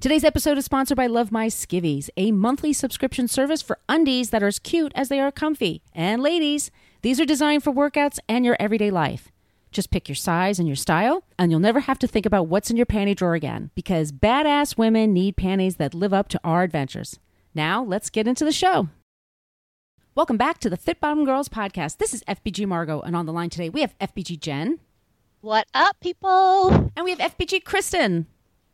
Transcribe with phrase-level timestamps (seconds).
[0.00, 4.44] Today's episode is sponsored by Love My Skivvies, a monthly subscription service for undies that
[4.44, 5.82] are as cute as they are comfy.
[5.92, 6.70] And ladies,
[7.02, 9.32] these are designed for workouts and your everyday life.
[9.72, 12.70] Just pick your size and your style, and you'll never have to think about what's
[12.70, 16.62] in your panty drawer again because badass women need panties that live up to our
[16.62, 17.18] adventures.
[17.52, 18.90] Now, let's get into the show.
[20.14, 21.96] Welcome back to the Fit Bottom Girls podcast.
[21.96, 24.78] This is FBG Margo, and on the line today we have FBG Jen.
[25.40, 26.92] What up, people?
[26.94, 28.28] And we have FBG Kristen.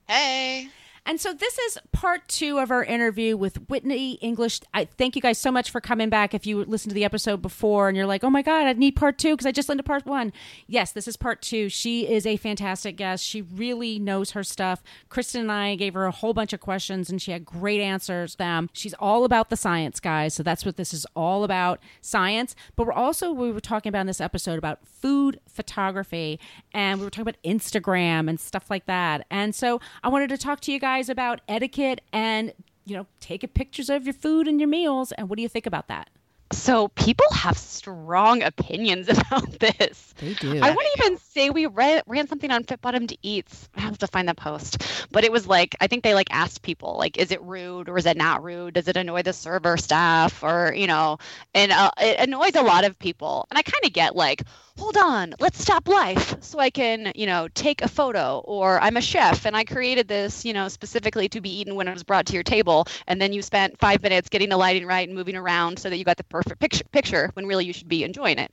[0.07, 0.69] Hey.
[1.07, 4.61] And so this is part two of our interview with Whitney English.
[4.73, 6.33] I thank you guys so much for coming back.
[6.33, 8.97] If you listened to the episode before and you're like, oh my God, I need
[8.97, 10.33] part two because I just listened to part one.
[10.67, 11.69] Yes, this is part two.
[11.69, 13.23] She is a fantastic guest.
[13.23, 14.83] She really knows her stuff.
[15.11, 18.37] Kristen and I gave her a whole bunch of questions and she had great answers
[18.37, 18.71] them.
[18.73, 20.33] She's all about the science, guys.
[20.33, 22.57] So that's what this is all about science.
[22.77, 26.41] But we're also, we were talking about in this episode about food photography
[26.73, 29.27] and we were talking about Instagram and stuff like that.
[29.31, 32.53] And so I wanted to talk to you guys guys about etiquette and,
[32.87, 35.11] you know, taking pictures of your food and your meals.
[35.11, 36.09] And what do you think about that?
[36.55, 40.15] So people have strong opinions about this.
[40.19, 40.61] They do.
[40.63, 43.69] I wouldn't even say we ran, ran something on Fit Bottomed Eats.
[43.77, 46.63] I have to find that post, but it was like I think they like asked
[46.63, 48.75] people like, is it rude or is it not rude?
[48.75, 51.19] Does it annoy the server staff or you know?
[51.55, 53.47] And uh, it annoys a lot of people.
[53.51, 54.43] And I kind of get like,
[54.79, 58.39] hold on, let's stop life so I can, you know, take a photo.
[58.45, 61.89] Or I'm a chef and I created this, you know, specifically to be eaten when
[61.89, 62.87] it was brought to your table.
[63.07, 65.97] And then you spent five minutes getting the lighting right and moving around so that
[65.97, 68.51] you got the perfect picture, picture when really you should be enjoying it.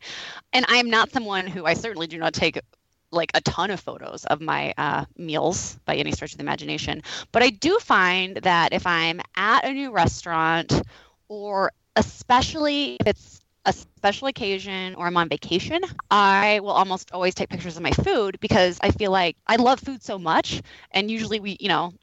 [0.53, 2.59] And I'm not someone who I certainly do not take
[3.11, 7.01] like a ton of photos of my uh, meals by any stretch of the imagination.
[7.31, 10.81] But I do find that if I'm at a new restaurant
[11.27, 17.35] or especially if it's a special occasion or I'm on vacation, I will almost always
[17.35, 20.61] take pictures of my food because I feel like I love food so much.
[20.91, 21.93] And usually we, you know,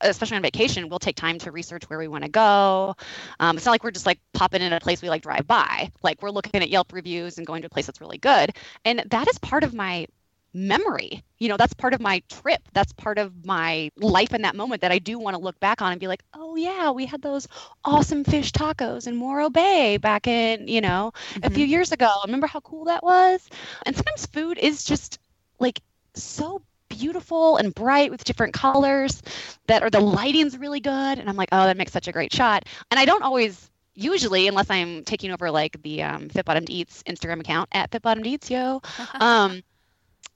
[0.00, 2.94] especially on vacation, we'll take time to research where we want to go.
[3.40, 5.90] Um, it's not like we're just like popping in a place we like drive by.
[6.02, 8.54] Like we're looking at Yelp reviews and going to a place that's really good.
[8.84, 10.06] And that is part of my
[10.54, 11.22] memory.
[11.38, 12.62] You know, that's part of my trip.
[12.72, 15.82] That's part of my life in that moment that I do want to look back
[15.82, 17.46] on and be like, oh, yeah, we had those
[17.84, 21.44] awesome fish tacos in Morro Bay back in, you know, mm-hmm.
[21.44, 21.72] a few mm-hmm.
[21.72, 22.12] years ago.
[22.24, 23.48] Remember how cool that was?
[23.84, 25.18] And sometimes food is just
[25.58, 25.80] like
[26.14, 26.62] so
[26.98, 29.22] beautiful and bright with different colors
[29.66, 32.32] that or the lighting's really good and i'm like oh that makes such a great
[32.32, 36.70] shot and i don't always usually unless i'm taking over like the um, fit bottomed
[36.70, 38.80] eats instagram account at fit bottomed eats yo
[39.20, 39.62] um,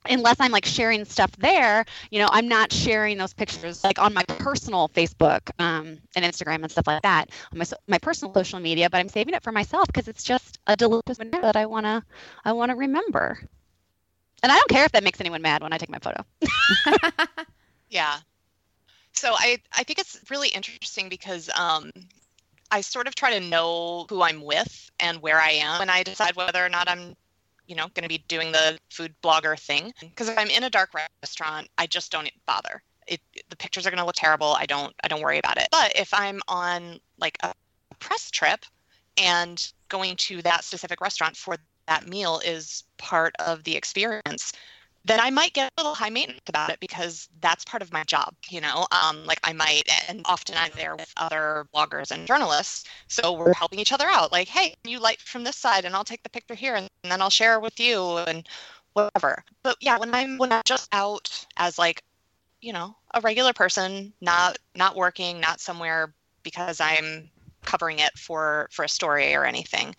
[0.08, 4.12] unless I'm like sharing stuff there, you know, I'm not sharing those pictures like on
[4.14, 8.60] my personal Facebook um, and Instagram and stuff like that on my my personal social
[8.60, 8.90] media.
[8.90, 12.04] But I'm saving it for myself because it's just a delicious memory that I wanna
[12.44, 13.38] I wanna remember.
[14.42, 16.25] And I don't care if that makes anyone mad when I take my photo.
[17.91, 18.16] yeah.
[19.12, 21.91] So I I think it's really interesting because um,
[22.70, 26.02] I sort of try to know who I'm with and where I am when I
[26.02, 27.14] decide whether or not I'm
[27.66, 29.92] you know, going to be doing the food blogger thing.
[30.00, 30.91] Because if I'm in a dark
[31.22, 32.82] restaurant, I just don't bother.
[33.06, 34.52] It, the pictures are going to look terrible.
[34.52, 35.69] I don't I don't worry about it.
[35.70, 37.52] But if I'm on like a
[37.98, 38.64] press trip
[39.16, 41.56] and going to that specific restaurant for
[41.87, 44.53] that meal is part of the experience,
[45.04, 48.04] then I might get a little high maintenance about it because that's part of my
[48.04, 48.87] job, you know.
[48.93, 53.53] Um, like I might, and often I'm there with other bloggers and journalists, so we're
[53.53, 54.31] helping each other out.
[54.31, 57.10] Like, hey, you light from this side, and I'll take the picture here, and, and
[57.10, 58.49] then I'll share with you, and
[58.93, 59.44] whatever.
[59.62, 62.02] But yeah, when I'm when I'm just out as like,
[62.61, 66.14] you know, a regular person, not not working, not somewhere
[66.44, 67.28] because I'm
[67.64, 69.94] covering it for for a story or anything.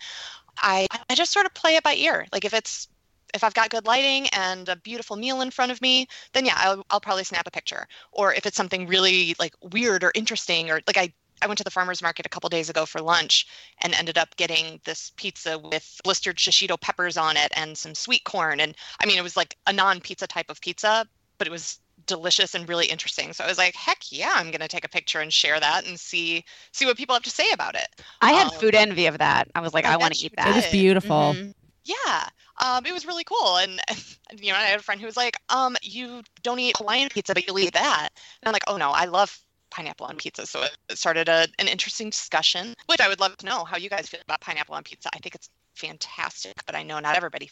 [0.58, 2.26] I I just sort of play it by ear.
[2.32, 2.88] Like if it's
[3.34, 6.54] if I've got good lighting and a beautiful meal in front of me, then yeah,
[6.56, 7.86] I'll, I'll probably snap a picture.
[8.12, 11.12] Or if it's something really like weird or interesting, or like I
[11.42, 13.46] I went to the farmers market a couple days ago for lunch
[13.82, 18.24] and ended up getting this pizza with blistered shishito peppers on it and some sweet
[18.24, 18.60] corn.
[18.60, 21.06] And I mean, it was like a non pizza type of pizza,
[21.36, 23.32] but it was delicious and really interesting.
[23.32, 25.86] So I was like, heck yeah, I'm going to take a picture and share that
[25.86, 27.88] and see see what people have to say about it.
[28.20, 29.48] I had um, food envy of that.
[29.54, 30.48] I was like, I, I want to eat that.
[30.48, 31.34] It was beautiful.
[31.34, 31.50] Mm-hmm
[31.86, 32.26] yeah
[32.64, 33.78] um, it was really cool and,
[34.40, 37.34] you know i had a friend who was like um, you don't eat hawaiian pizza
[37.34, 38.08] but you'll eat that
[38.40, 39.38] and i'm like oh no i love
[39.74, 40.46] pineapple on pizza.
[40.46, 43.90] So it started a, an interesting discussion, which I would love to know how you
[43.90, 45.08] guys feel about pineapple on pizza.
[45.12, 47.50] I think it's fantastic, but I know not everybody.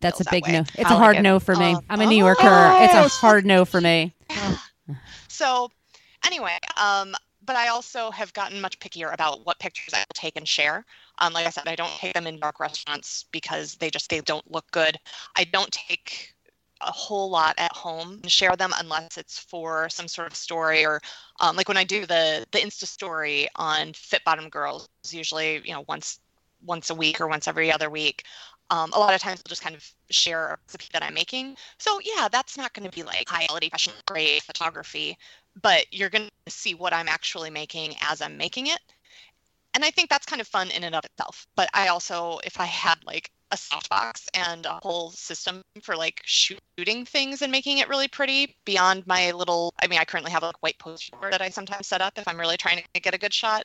[0.00, 0.52] That's a that big way.
[0.52, 0.58] no.
[0.60, 1.22] It's I a hard it.
[1.22, 1.74] no for me.
[1.76, 1.80] Oh.
[1.88, 2.42] I'm a New Yorker.
[2.82, 3.08] It's a Oh.
[3.08, 4.14] hard no for me.
[5.28, 5.70] So
[6.26, 7.14] anyway, um,
[7.46, 10.84] but I also have gotten much pickier about what pictures I will take and share.
[11.18, 14.20] Um, like I said, I don't take them in dark restaurants because they just they
[14.20, 14.98] don't look good.
[15.36, 16.34] I don't take
[16.82, 20.84] a whole lot at home and share them unless it's for some sort of story
[20.84, 21.00] or
[21.40, 25.72] um, like when I do the the Insta story on Fit Bottom Girls, usually you
[25.72, 26.20] know once
[26.66, 28.24] once a week or once every other week.
[28.70, 31.56] Um, a lot of times I'll just kind of share a recipe that I'm making.
[31.78, 35.18] So yeah, that's not going to be like high quality, professional grade photography,
[35.60, 38.78] but you're going to see what I'm actually making as I'm making it.
[39.74, 41.46] And I think that's kind of fun in and of itself.
[41.56, 46.20] But I also, if I had like a softbox and a whole system for like
[46.24, 50.42] shooting things and making it really pretty beyond my little, I mean, I currently have
[50.42, 53.18] a white poster that I sometimes set up if I'm really trying to get a
[53.18, 53.64] good shot.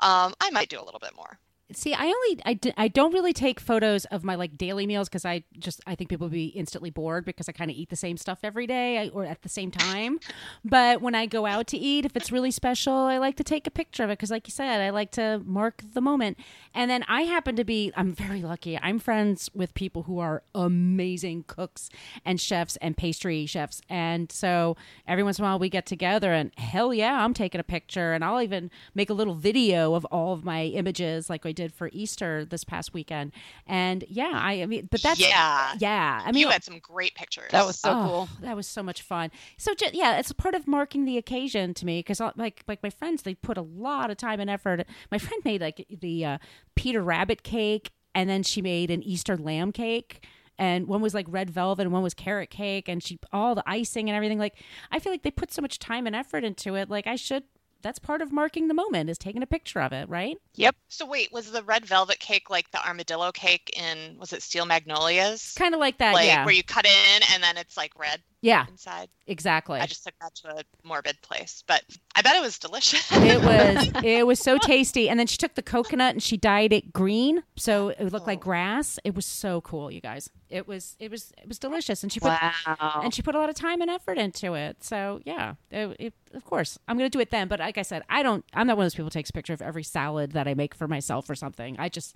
[0.00, 1.38] Um, I might do a little bit more.
[1.72, 5.08] See, I only I, d- I don't really take photos of my like daily meals
[5.08, 7.88] because I just I think people would be instantly bored because I kind of eat
[7.88, 10.20] the same stuff every day or at the same time.
[10.64, 13.66] but when I go out to eat, if it's really special, I like to take
[13.66, 16.36] a picture of it because, like you said, I like to mark the moment.
[16.74, 18.78] And then I happen to be I'm very lucky.
[18.78, 21.88] I'm friends with people who are amazing cooks
[22.26, 24.76] and chefs and pastry chefs, and so
[25.08, 28.12] every once in a while we get together and hell yeah, I'm taking a picture
[28.12, 31.90] and I'll even make a little video of all of my images like did for
[31.92, 33.32] Easter this past weekend.
[33.66, 35.74] And yeah, I, I mean, but that's yeah.
[35.78, 36.22] yeah.
[36.24, 37.50] I mean, you had some great pictures.
[37.50, 38.28] That was so oh, cool.
[38.42, 39.30] That was so much fun.
[39.56, 42.82] So ju- yeah, it's a part of marking the occasion to me because like like
[42.82, 44.84] my friends, they put a lot of time and effort.
[45.10, 46.38] My friend made like the uh,
[46.74, 50.26] Peter Rabbit cake, and then she made an Easter lamb cake.
[50.56, 53.64] And one was like red velvet, and one was carrot cake, and she all the
[53.66, 54.38] icing and everything.
[54.38, 54.54] Like,
[54.92, 56.88] I feel like they put so much time and effort into it.
[56.88, 57.42] Like, I should.
[57.84, 60.38] That's part of marking the moment is taking a picture of it, right?
[60.54, 60.74] Yep.
[60.88, 64.64] So wait, was the red velvet cake like the armadillo cake in was it Steel
[64.64, 65.52] Magnolias?
[65.52, 66.46] Kind of like that, like yeah.
[66.46, 69.08] where you cut in and then it's like red yeah, inside.
[69.26, 69.80] exactly.
[69.80, 71.82] I just took that to a morbid place, but
[72.14, 73.06] I bet it was delicious.
[73.12, 76.72] it was it was so tasty and then she took the coconut and she dyed
[76.72, 78.42] it green so it looked like Oh.
[78.42, 82.12] grass it was so cool you guys it was it was it was delicious and
[82.12, 83.00] she put Wow.
[83.02, 86.14] and she put a lot of time and effort into it so yeah it, it,
[86.34, 88.76] of course i'm gonna do it then but like i said i don't i'm not
[88.76, 90.86] one of those people who takes a picture of every salad that i make for
[90.88, 92.14] myself or something i just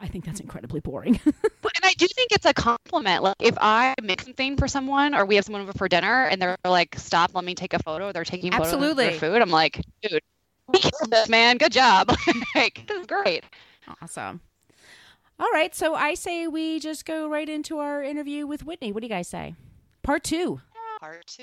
[0.00, 3.22] i think that's incredibly boring But- and I do think it's a compliment.
[3.22, 6.40] Like if I make something for someone, or we have someone over for dinner, and
[6.40, 9.06] they're like, "Stop, let me take a photo." They're taking photos Absolutely.
[9.06, 9.42] of their food.
[9.42, 10.20] I'm like, dude,
[10.68, 11.56] we killed this, man.
[11.58, 12.14] Good job.
[12.54, 13.44] like this is great.
[14.00, 14.40] awesome
[15.40, 19.00] all right so i say we just go right into our interview with whitney what
[19.00, 19.52] do you guys say
[20.02, 20.60] part two
[21.00, 21.42] Part two.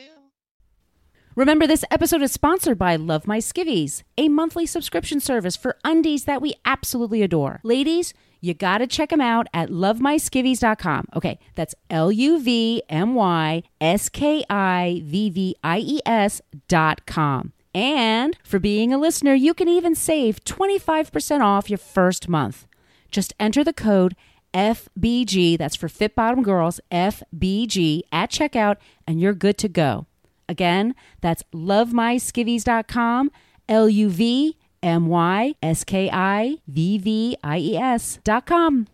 [1.36, 6.24] Remember, this episode is sponsored by Love My Skivvies, a monthly subscription service for undies
[6.26, 7.60] that we absolutely adore.
[7.64, 11.06] Ladies, you gotta check them out at lovemyskivvies.com.
[11.16, 16.42] Okay, that's L U V M Y S K I V V I E S
[16.68, 17.54] dot com.
[17.74, 22.68] And for being a listener, you can even save 25% off your first month.
[23.12, 24.16] Just enter the code
[24.54, 28.76] FBG, that's for Fit Bottom Girls, FBG at checkout,
[29.08, 30.08] and you're good to go.
[30.50, 33.32] Again, that's lovemyskivvies.com,
[33.70, 38.88] L U V M Y S K I V V I E S dot com.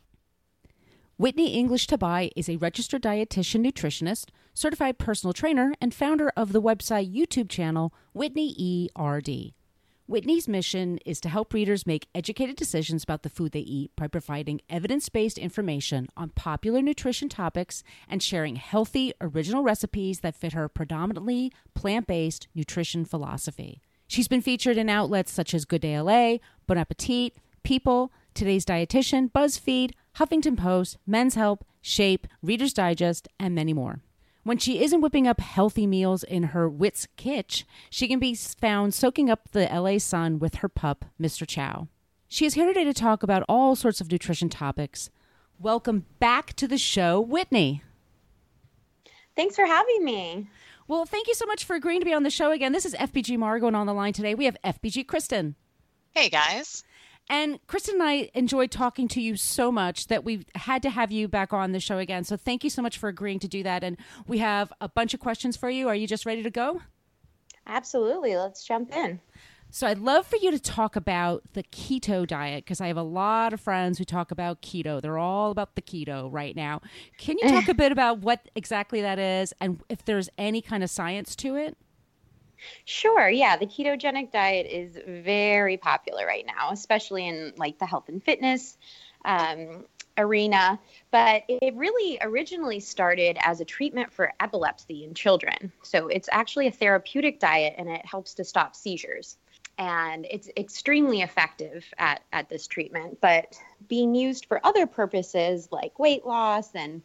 [1.16, 6.62] Whitney English Tabai is a registered dietitian nutritionist, certified personal trainer, and founder of the
[6.62, 9.54] website YouTube channel Whitney ERD.
[10.06, 14.08] Whitney's mission is to help readers make educated decisions about the food they eat by
[14.08, 20.54] providing evidence based information on popular nutrition topics and sharing healthy, original recipes that fit
[20.54, 23.82] her predominantly plant based nutrition philosophy.
[24.08, 29.32] She's been featured in outlets such as Good Day LA, Bon Appetit, People, Today's Dietitian,
[29.32, 34.02] BuzzFeed, Huffington Post, Men's Health, Shape, Reader's Digest, and many more.
[34.44, 38.94] When she isn't whipping up healthy meals in her wits kitch, she can be found
[38.94, 41.46] soaking up the LA sun with her pup, Mr.
[41.46, 41.90] Chow.
[42.30, 45.10] She is here today to talk about all sorts of nutrition topics.
[45.60, 47.84] Welcome back to the show, Whitney.
[49.36, 50.48] Thanks for having me.
[50.90, 52.72] Well, thank you so much for agreeing to be on the show again.
[52.72, 55.56] This is FBG Margo, and on the line today we have FBG Kristen.
[56.16, 56.86] Hey guys.
[57.30, 61.12] And Kristen and I enjoyed talking to you so much that we had to have
[61.12, 62.24] you back on the show again.
[62.24, 63.84] So thank you so much for agreeing to do that.
[63.84, 65.90] And we have a bunch of questions for you.
[65.90, 66.82] Are you just ready to go?
[67.66, 68.38] Absolutely.
[68.38, 69.20] Let's jump in.
[69.70, 73.04] So I'd love for you to talk about the keto diet because I have a
[73.04, 75.02] lot of friends who talk about keto.
[75.02, 76.82] They're all about the keto right now.
[77.18, 80.84] Can you talk a bit about what exactly that is and if there's any kind
[80.84, 81.78] of science to it?
[82.86, 83.30] Sure.
[83.30, 83.58] Yeah.
[83.58, 88.78] The ketogenic diet is very popular right now, especially in like the health and fitness
[89.26, 89.86] um,
[90.18, 90.80] arena.
[91.12, 95.72] But it really originally started as a treatment for epilepsy in children.
[95.84, 99.38] So it's actually a therapeutic diet and it helps to stop seizures.
[99.78, 106.00] And it's extremely effective at, at this treatment, but being used for other purposes like
[106.00, 107.04] weight loss and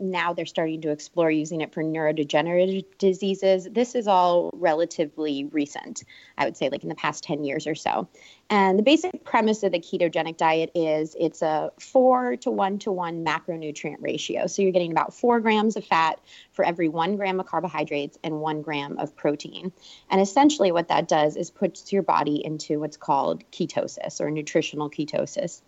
[0.00, 3.68] now they're starting to explore using it for neurodegenerative diseases.
[3.70, 6.04] This is all relatively recent,
[6.38, 8.08] I would say, like in the past 10 years or so.
[8.50, 12.90] And the basic premise of the ketogenic diet is it's a four to one to
[12.90, 14.48] one macronutrient ratio.
[14.48, 16.18] So you're getting about four grams of fat
[16.50, 19.70] for every one gram of carbohydrates and one gram of protein.
[20.10, 24.90] And essentially, what that does is puts your body into what's called ketosis or nutritional
[24.90, 25.62] ketosis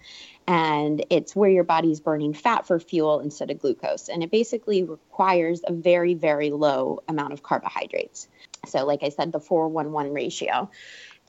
[0.46, 4.08] and it's where your body's burning fat for fuel instead of glucose.
[4.08, 8.28] And it basically requires a very, very low amount of carbohydrates.
[8.66, 10.70] So, like I said, the 411 ratio.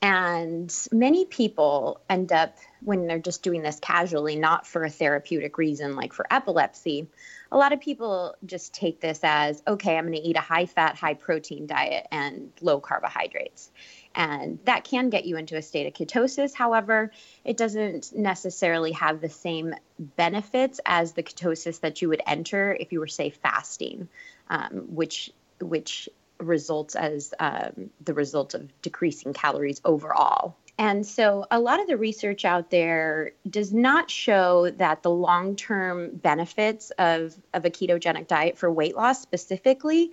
[0.04, 5.56] And many people end up, when they're just doing this casually, not for a therapeutic
[5.56, 7.08] reason like for epilepsy,
[7.50, 10.66] a lot of people just take this as okay, I'm going to eat a high
[10.66, 13.70] fat, high protein diet and low carbohydrates.
[14.14, 16.52] And that can get you into a state of ketosis.
[16.52, 17.10] However,
[17.42, 22.92] it doesn't necessarily have the same benefits as the ketosis that you would enter if
[22.92, 24.10] you were, say, fasting,
[24.50, 25.30] um, which
[25.60, 30.56] which results as um, the result of decreasing calories overall.
[30.76, 35.54] And so, a lot of the research out there does not show that the long
[35.54, 40.10] term benefits of, of a ketogenic diet for weight loss specifically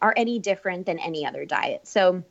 [0.00, 1.88] are any different than any other diet.
[1.88, 2.22] So,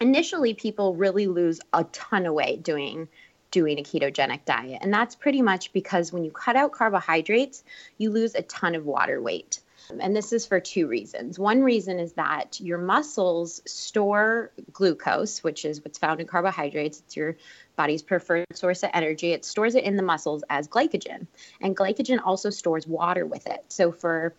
[0.00, 3.08] initially people really lose a ton of weight doing
[3.50, 7.64] doing a ketogenic diet and that's pretty much because when you cut out carbohydrates
[7.96, 9.60] you lose a ton of water weight
[10.00, 11.38] and this is for two reasons.
[11.38, 17.00] One reason is that your muscles store glucose, which is what's found in carbohydrates.
[17.00, 17.36] It's your
[17.76, 19.32] body's preferred source of energy.
[19.32, 21.26] It stores it in the muscles as glycogen.
[21.60, 23.64] And glycogen also stores water with it.
[23.68, 24.34] So for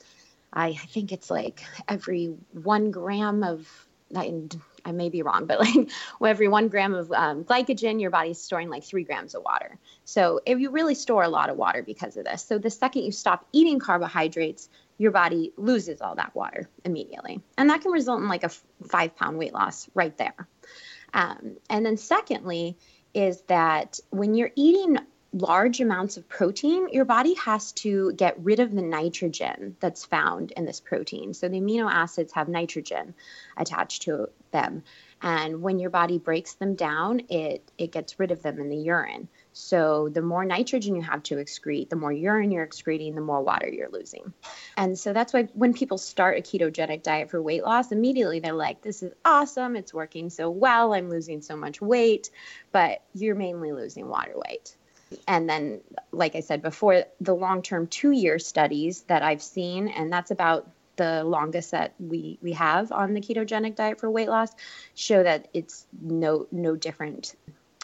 [0.52, 3.68] I think it's like every one gram of
[4.16, 5.90] I may be wrong, but like
[6.26, 9.78] every one gram of um, glycogen, your body's storing like three grams of water.
[10.06, 12.44] So if you really store a lot of water because of this.
[12.44, 17.42] So the second you stop eating carbohydrates, your body loses all that water immediately.
[17.58, 18.52] And that can result in like a
[18.88, 20.48] five pound weight loss right there.
[21.14, 22.78] Um, and then secondly,
[23.16, 25.00] is that when you're eating
[25.32, 30.52] large amounts of protein, your body has to get rid of the nitrogen that's found
[30.52, 31.34] in this protein.
[31.34, 33.14] So the amino acids have nitrogen
[33.58, 34.84] attached to them.
[35.22, 38.78] And when your body breaks them down, it, it gets rid of them in the
[38.78, 39.28] urine.
[39.60, 43.42] So the more nitrogen you have to excrete, the more urine you're excreting, the more
[43.42, 44.34] water you're losing.
[44.78, 48.54] And so that's why when people start a ketogenic diet for weight loss, immediately they're
[48.54, 49.76] like, this is awesome.
[49.76, 50.94] It's working so well.
[50.94, 52.32] I'm losing so much weight.
[52.72, 54.76] But you're mainly losing water weight.
[55.28, 59.90] And then, like I said before, the long term two year studies that I've seen,
[59.90, 64.30] and that's about the longest that we, we have on the ketogenic diet for weight
[64.30, 64.52] loss,
[64.96, 67.36] show that it's no no different.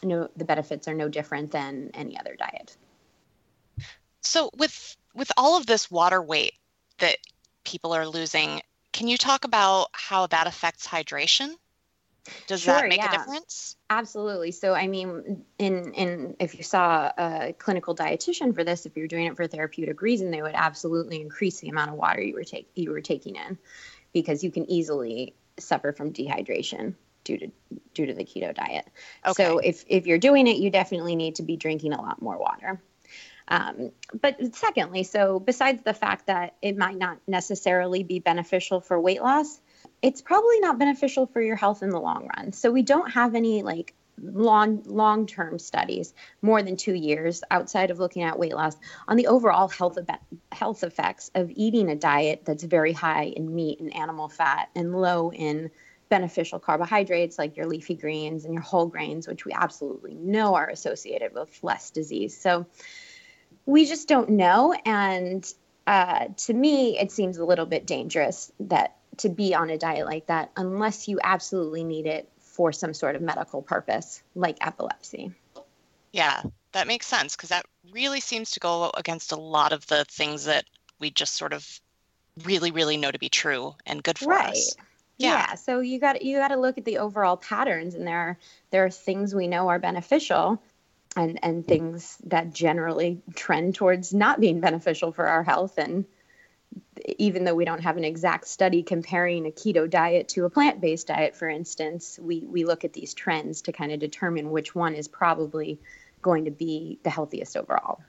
[0.06, 2.78] No, the benefits are no different than any other diet.
[4.22, 6.54] So with with all of this water weight
[7.00, 7.18] that
[7.64, 11.56] people are losing, can you talk about how that affects hydration?
[12.48, 13.14] Does sure, that make yeah.
[13.14, 13.76] a difference?
[13.90, 14.52] Absolutely.
[14.52, 19.08] So, I mean, in in if you saw a clinical dietitian for this, if you're
[19.08, 22.44] doing it for therapeutic reason, they would absolutely increase the amount of water you were
[22.44, 23.58] take you were taking in,
[24.14, 26.96] because you can easily suffer from dehydration
[27.26, 27.52] due to
[27.94, 28.88] due to the keto diet.
[29.26, 29.44] Okay.
[29.44, 32.38] So, if if you're doing it, you definitely need to be drinking a lot more
[32.38, 32.82] water.
[33.48, 39.00] Um, but secondly, so besides the fact that it might not necessarily be beneficial for
[39.00, 39.60] weight loss,
[40.02, 42.54] it's probably not beneficial for your health in the long run.
[42.54, 47.92] So we don't have any like long long term studies more than two years outside
[47.92, 48.76] of looking at weight loss
[49.08, 49.98] on the overall health
[50.52, 54.96] health effects of eating a diet that's very high in meat and animal fat and
[54.96, 55.70] low in
[56.10, 60.70] beneficial carbohydrates like your leafy greens and your whole grains which we absolutely know are
[60.70, 62.66] associated with less disease so
[63.66, 65.54] we just don't know and
[65.88, 70.06] uh, to me it seems a little bit dangerous that to be on a diet
[70.06, 75.32] like that unless you absolutely need it for some sort of medical purpose like epilepsy.
[76.14, 80.06] Yeah, that makes sense because that really seems to go against a lot of the
[80.06, 80.66] things that
[81.00, 81.68] we just sort of
[82.44, 84.52] really really know to be true and good for right.
[84.52, 84.76] us.
[85.18, 85.48] Yeah.
[85.50, 85.56] yeah.
[85.56, 88.38] So you got you got to look at the overall patterns and there are
[88.72, 90.62] there are things we know are beneficial
[91.16, 96.06] and and things that generally trend towards not being beneficial for our health and
[97.18, 101.08] even though we don't have an exact study comparing a keto diet to a plant-based
[101.08, 104.94] diet for instance we we look at these trends to kind of determine which one
[104.94, 105.80] is probably
[106.22, 108.02] going to be the healthiest overall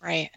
[0.00, 0.30] right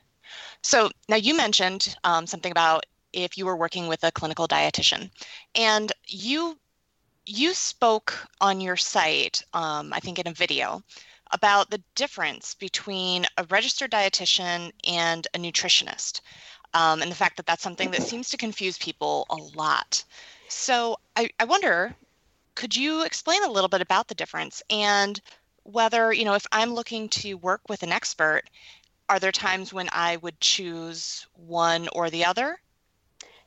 [0.64, 5.10] so now you mentioned um, something about if you were working with a clinical dietitian
[5.56, 6.58] and you
[7.26, 10.82] you spoke on your site um, i think in a video
[11.32, 16.22] about the difference between a registered dietitian and a nutritionist,
[16.74, 20.04] um, and the fact that that's something that seems to confuse people a lot.
[20.48, 21.96] So I, I wonder,
[22.56, 25.20] could you explain a little bit about the difference and
[25.64, 28.44] whether, you know, if I'm looking to work with an expert,
[29.10, 32.60] are there times when I would choose one or the other?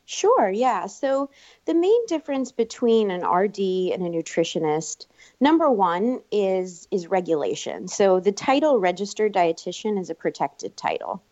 [0.05, 0.85] Sure, yeah.
[0.85, 1.31] So
[1.65, 3.57] the main difference between an RD
[3.91, 5.07] and a nutritionist,
[5.39, 7.87] number one, is is regulation.
[7.87, 11.23] So the title registered dietitian is a protected title.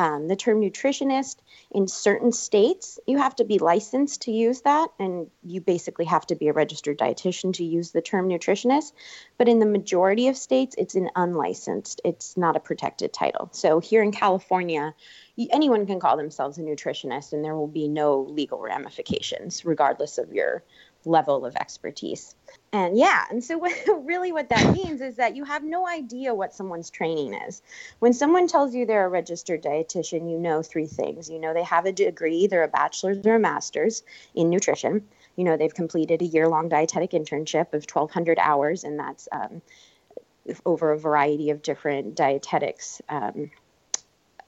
[0.00, 1.36] Um, the term nutritionist
[1.70, 6.26] in certain states, you have to be licensed to use that, and you basically have
[6.28, 8.92] to be a registered dietitian to use the term nutritionist.
[9.36, 13.50] But in the majority of states, it's an unlicensed, it's not a protected title.
[13.52, 14.94] So here in California,
[15.50, 20.32] anyone can call themselves a nutritionist, and there will be no legal ramifications, regardless of
[20.32, 20.64] your
[21.04, 22.34] level of expertise.
[22.72, 23.72] And yeah, and so what,
[24.04, 27.62] really what that means is that you have no idea what someone's training is.
[27.98, 31.30] When someone tells you they're a registered dietitian, you know three things.
[31.30, 34.02] You know they have a degree, they're a bachelor's or a master's
[34.34, 35.06] in nutrition.
[35.36, 39.62] You know they've completed a year-long dietetic internship of 1,200 hours, and that's um,
[40.64, 43.50] over a variety of different dietetics um,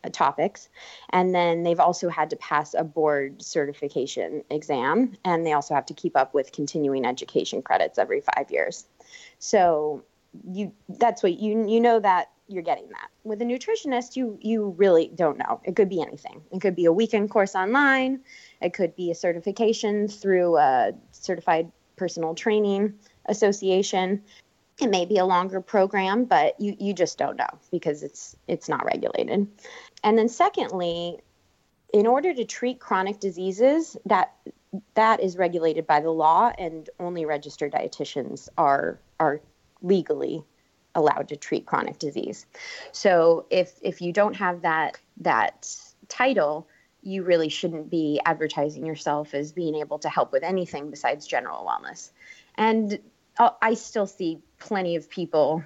[0.05, 0.69] Uh, topics.
[1.11, 5.87] And then they've also had to pass a board certification exam, and they also have
[5.87, 8.85] to keep up with continuing education credits every five years.
[9.39, 10.03] So
[10.51, 13.11] you that's what you you know that you're getting that.
[13.23, 15.61] With a nutritionist, you you really don't know.
[15.63, 16.43] It could be anything.
[16.51, 18.23] It could be a weekend course online.
[18.61, 22.95] It could be a certification through a certified personal training
[23.27, 24.23] association
[24.83, 28.69] it may be a longer program but you you just don't know because it's it's
[28.69, 29.49] not regulated
[30.03, 31.19] and then secondly,
[31.93, 34.33] in order to treat chronic diseases, that
[34.95, 39.41] that is regulated by the law, and only registered dietitians are are
[39.83, 40.43] legally
[40.95, 42.47] allowed to treat chronic disease.
[42.93, 45.75] So if if you don't have that that
[46.09, 46.67] title,
[47.03, 51.67] you really shouldn't be advertising yourself as being able to help with anything besides general
[51.67, 52.11] wellness.
[52.57, 52.99] And
[53.39, 55.65] I still see plenty of people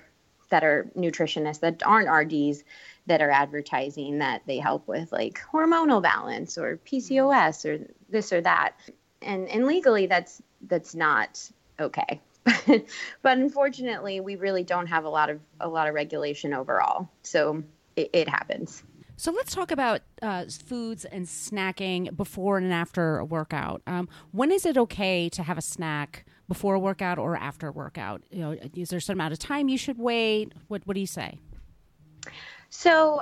[0.51, 2.63] that are nutritionists that aren't RDs
[3.07, 8.41] that are advertising that they help with like hormonal balance or PCOS or this or
[8.41, 8.77] that.
[9.23, 11.51] And and legally that's that's not
[11.81, 12.21] okay.
[12.67, 17.09] but unfortunately, we really don't have a lot of a lot of regulation overall.
[17.23, 17.65] So
[17.97, 18.85] it, it happens.
[19.19, 23.81] So let's talk about uh, foods and snacking before and after a workout.
[23.87, 27.73] Um, when is it okay to have a snack before a workout or after a
[27.73, 28.23] workout?
[28.31, 30.53] You know, is there some amount of time you should wait?
[30.69, 31.39] What What do you say?
[32.71, 33.21] So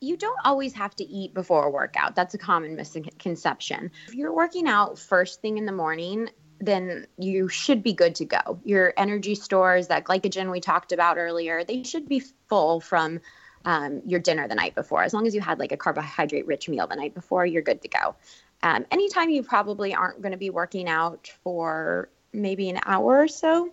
[0.00, 2.14] you don't always have to eat before a workout.
[2.14, 3.90] That's a common misconception.
[4.08, 6.28] If you're working out first thing in the morning,
[6.60, 8.60] then you should be good to go.
[8.64, 13.20] Your energy stores, that glycogen we talked about earlier, they should be full from
[13.64, 15.02] um, your dinner the night before.
[15.02, 17.82] As long as you had like a carbohydrate rich meal the night before, you're good
[17.82, 18.14] to go.
[18.62, 23.28] Um, anytime you probably aren't going to be working out for maybe an hour or
[23.28, 23.70] so,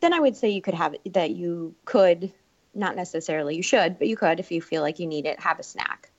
[0.00, 2.32] then I would say you could have that you could
[2.74, 5.58] not necessarily you should, but you could if you feel like you need it, have
[5.58, 6.10] a snack.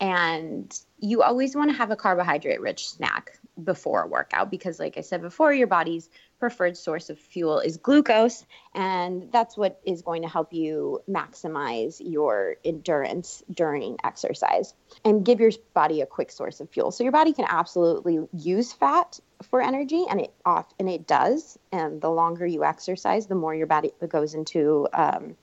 [0.00, 4.98] And you always want to have a carbohydrate rich snack before a workout because, like
[4.98, 6.08] I said before, your body's
[6.44, 8.44] preferred source of fuel is glucose.
[8.74, 14.74] And that's what is going to help you maximize your endurance during exercise
[15.06, 16.90] and give your body a quick source of fuel.
[16.90, 21.58] So, your body can absolutely use fat for energy and it off and it does
[21.72, 25.36] and the longer you exercise the more your body goes into um,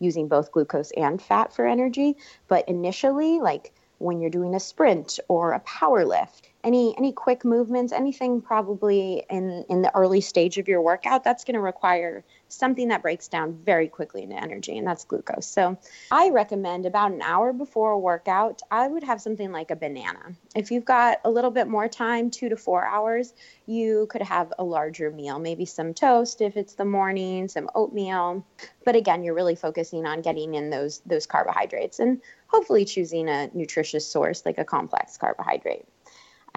[0.00, 2.16] using both glucose and fat for energy.
[2.48, 7.44] But initially, like when you're doing a sprint or a power lift, any any quick
[7.44, 12.24] movements, anything probably in in the early stage of your workout, that's going to require
[12.48, 15.46] something that breaks down very quickly into energy, and that's glucose.
[15.46, 15.78] So
[16.10, 20.34] I recommend about an hour before a workout, I would have something like a banana.
[20.54, 23.32] If you've got a little bit more time, two to four hours,
[23.66, 28.44] you could have a larger meal, maybe some toast if it's the morning, some oatmeal.
[28.84, 33.50] But again, you're really focusing on getting in those those carbohydrates and hopefully choosing a
[33.52, 35.84] nutritious source like a complex carbohydrate.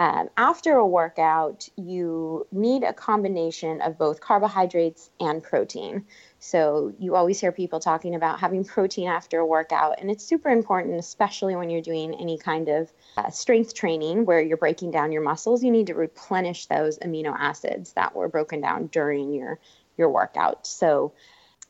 [0.02, 6.08] Um, after a workout, you need a combination of both carbohydrates and protein.
[6.40, 10.50] So, you always hear people talking about having protein after a workout, and it's super
[10.50, 15.12] important, especially when you're doing any kind of uh, strength training where you're breaking down
[15.12, 15.64] your muscles.
[15.64, 19.60] You need to replenish those amino acids that were broken down during your,
[19.98, 20.66] your workout.
[20.66, 21.14] So,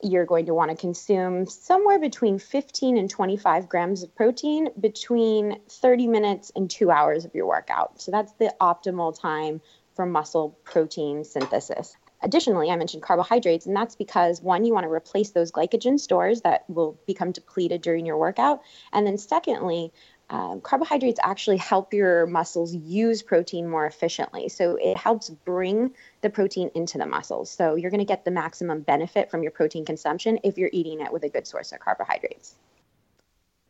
[0.04, 5.60] you're going to want to consume somewhere between 15 and 25 grams of protein between
[5.70, 8.02] 30 minutes and two hours of your workout.
[8.02, 9.62] So that's the optimal time
[9.96, 11.96] for muscle protein synthesis.
[12.24, 16.42] Additionally, I mentioned carbohydrates, and that's because one, you want to replace those glycogen stores
[16.42, 18.62] that will become depleted during your workout.
[18.94, 19.92] And then, secondly,
[20.32, 24.48] um, carbohydrates actually help your muscles use protein more efficiently.
[24.48, 27.52] So it helps bring the protein into the muscles.
[27.52, 31.02] So you're going to get the maximum benefit from your protein consumption if you're eating
[31.02, 32.56] it with a good source of carbohydrates.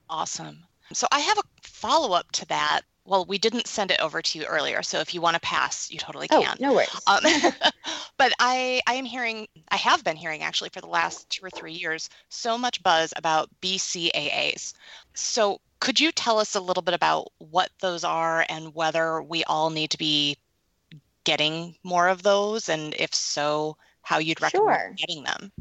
[0.07, 0.59] Awesome.
[0.93, 2.81] So I have a follow up to that.
[3.05, 5.89] Well, we didn't send it over to you earlier, so if you want to pass,
[5.89, 6.57] you totally oh, can.
[6.59, 7.01] Oh, no worries.
[7.07, 7.23] Um,
[8.17, 11.49] but I, I am hearing, I have been hearing actually for the last two or
[11.49, 14.73] three years, so much buzz about BCAAs.
[15.15, 19.43] So could you tell us a little bit about what those are and whether we
[19.43, 20.37] all need to be
[21.23, 22.69] getting more of those?
[22.69, 24.95] And if so, how you'd recommend sure.
[24.95, 25.51] getting them?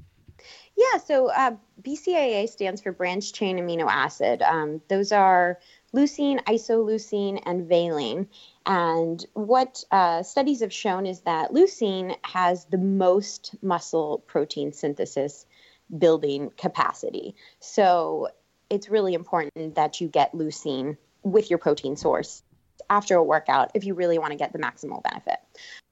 [0.77, 4.43] Yeah, so uh, BCAA stands for branched chain amino acid.
[4.43, 5.59] Um, those are
[5.95, 8.29] leucine, isoleucine, and valine.
[8.67, 15.47] And what uh, studies have shown is that leucine has the most muscle protein synthesis
[15.99, 17.35] building capacity.
[17.59, 18.29] So
[18.71, 22.43] it's really important that you get leucine with your protein source
[22.89, 25.39] after a workout if you really want to get the maximal benefit.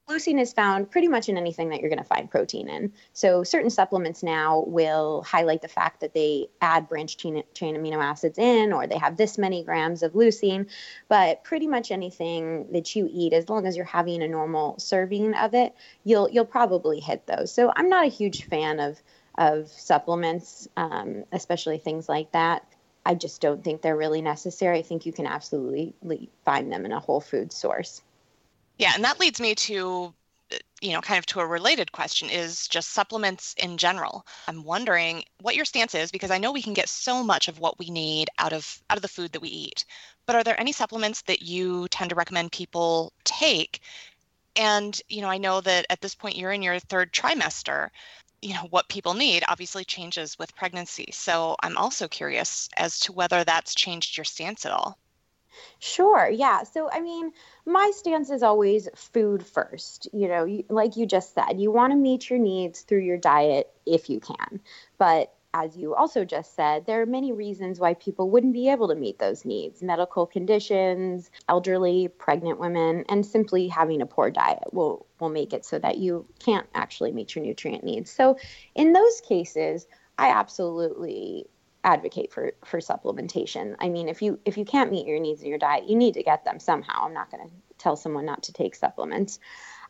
[0.08, 2.94] Leucine is found pretty much in anything that you're going to find protein in.
[3.12, 8.02] So, certain supplements now will highlight the fact that they add branched chain, chain, amino
[8.02, 10.66] acids in, or they have this many grams of leucine.
[11.08, 15.34] But pretty much anything that you eat, as long as you're having a normal serving
[15.34, 17.52] of it, you'll you'll probably hit those.
[17.52, 18.98] So, I'm not a huge fan of
[19.38, 22.66] of supplements, um, especially things like that.
[23.06, 24.78] I just don't think they're really necessary.
[24.78, 25.94] I think you can absolutely
[26.44, 28.02] find them in a whole food source.
[28.76, 30.12] Yeah, and that leads me to
[30.80, 35.22] you know kind of to a related question is just supplements in general i'm wondering
[35.42, 37.90] what your stance is because i know we can get so much of what we
[37.90, 39.84] need out of out of the food that we eat
[40.24, 43.80] but are there any supplements that you tend to recommend people take
[44.56, 47.90] and you know i know that at this point you're in your third trimester
[48.42, 53.12] you know what people need obviously changes with pregnancy so i'm also curious as to
[53.12, 54.98] whether that's changed your stance at all
[55.80, 56.28] Sure.
[56.28, 56.64] Yeah.
[56.64, 57.32] So, I mean,
[57.64, 60.08] my stance is always food first.
[60.12, 63.70] You know, like you just said, you want to meet your needs through your diet
[63.86, 64.60] if you can.
[64.98, 68.88] But as you also just said, there are many reasons why people wouldn't be able
[68.88, 74.62] to meet those needs medical conditions, elderly, pregnant women, and simply having a poor diet
[74.72, 78.10] will, will make it so that you can't actually meet your nutrient needs.
[78.10, 78.36] So,
[78.74, 79.86] in those cases,
[80.18, 81.46] I absolutely
[81.84, 83.76] advocate for for supplementation.
[83.78, 86.14] I mean, if you if you can't meet your needs in your diet, you need
[86.14, 87.04] to get them somehow.
[87.04, 89.38] I'm not going to tell someone not to take supplements.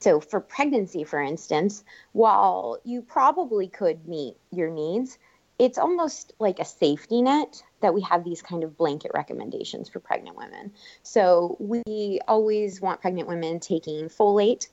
[0.00, 5.18] So, for pregnancy, for instance, while you probably could meet your needs,
[5.58, 10.00] it's almost like a safety net that we have these kind of blanket recommendations for
[10.00, 10.72] pregnant women.
[11.02, 14.68] So we always want pregnant women taking folate,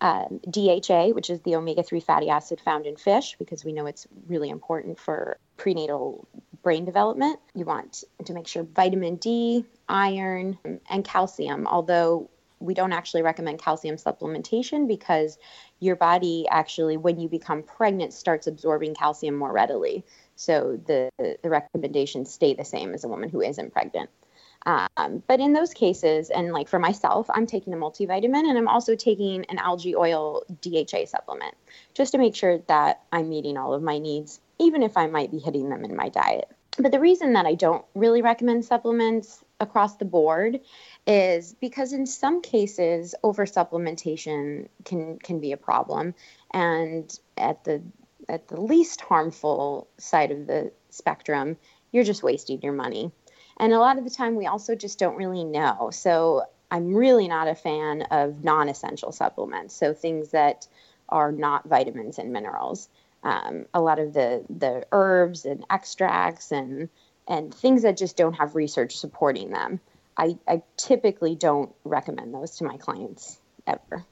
[0.00, 3.86] um, DHA, which is the omega 3 fatty acid found in fish, because we know
[3.86, 6.26] it's really important for prenatal
[6.62, 7.38] brain development.
[7.54, 12.30] You want to make sure vitamin D, iron, and calcium, although
[12.62, 15.38] we don't actually recommend calcium supplementation because
[15.80, 20.04] your body actually, when you become pregnant, starts absorbing calcium more readily.
[20.36, 24.10] So the, the recommendations stay the same as a woman who isn't pregnant.
[24.64, 28.68] Um, but in those cases, and like for myself, I'm taking a multivitamin and I'm
[28.68, 31.54] also taking an algae oil DHA supplement
[31.94, 35.30] just to make sure that I'm meeting all of my needs, even if I might
[35.30, 36.48] be hitting them in my diet.
[36.78, 40.60] But the reason that I don't really recommend supplements across the board
[41.06, 46.14] is because in some cases over supplementation can can be a problem
[46.52, 47.82] and at the
[48.28, 51.56] at the least harmful side of the spectrum
[51.92, 53.10] you're just wasting your money
[53.58, 55.90] and a lot of the time, we also just don't really know.
[55.92, 59.74] So I'm really not a fan of non essential supplements.
[59.74, 60.66] So things that
[61.08, 62.88] are not vitamins and minerals.
[63.22, 66.88] Um, a lot of the, the herbs and extracts and,
[67.28, 69.80] and things that just don't have research supporting them.
[70.16, 74.04] I, I typically don't recommend those to my clients ever.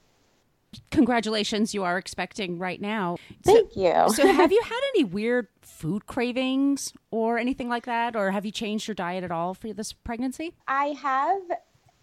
[0.90, 3.16] Congratulations you are expecting right now.
[3.42, 4.14] Thank so, you.
[4.14, 8.14] so have you had any weird food cravings or anything like that?
[8.14, 10.54] Or have you changed your diet at all for this pregnancy?
[10.68, 11.42] I have